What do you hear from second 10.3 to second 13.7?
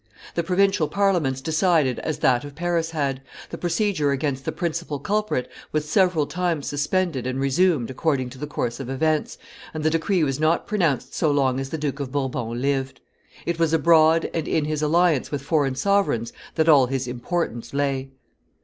not pronounced so long as the Duke of Bourbon lived. It